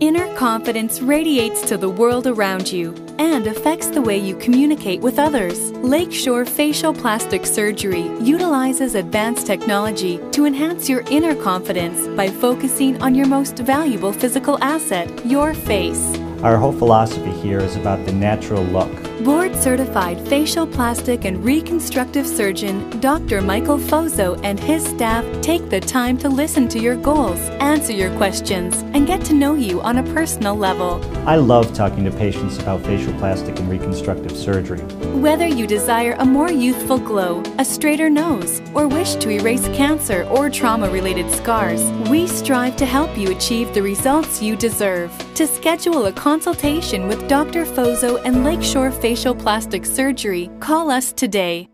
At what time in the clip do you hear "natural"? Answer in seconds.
18.12-18.62